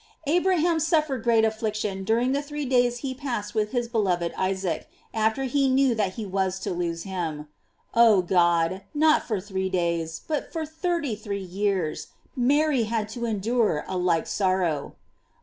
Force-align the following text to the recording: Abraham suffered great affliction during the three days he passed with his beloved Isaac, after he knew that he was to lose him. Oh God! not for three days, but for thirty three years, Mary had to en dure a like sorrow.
Abraham 0.25 0.79
suffered 0.79 1.21
great 1.21 1.45
affliction 1.45 2.03
during 2.03 2.31
the 2.31 2.41
three 2.41 2.65
days 2.65 2.97
he 3.05 3.13
passed 3.13 3.53
with 3.53 3.69
his 3.71 3.87
beloved 3.87 4.33
Isaac, 4.35 4.89
after 5.13 5.43
he 5.43 5.69
knew 5.69 5.93
that 5.93 6.13
he 6.13 6.25
was 6.25 6.57
to 6.61 6.71
lose 6.71 7.03
him. 7.03 7.47
Oh 7.93 8.23
God! 8.23 8.81
not 8.95 9.21
for 9.27 9.39
three 9.39 9.69
days, 9.69 10.19
but 10.27 10.51
for 10.51 10.65
thirty 10.65 11.15
three 11.15 11.43
years, 11.43 12.07
Mary 12.35 12.85
had 12.85 13.09
to 13.09 13.27
en 13.27 13.37
dure 13.41 13.85
a 13.87 13.95
like 13.95 14.25
sorrow. 14.25 14.95